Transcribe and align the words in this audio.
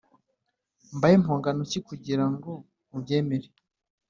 mbahe 0.95 1.15
mpongano 1.23 1.61
ki 1.71 1.79
kugirango 1.87 2.49
mubyemere 2.89 3.47